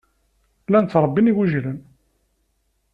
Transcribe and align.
Llan 0.65 0.85
ttṛebbin 0.85 1.29
igujilen. 1.31 1.79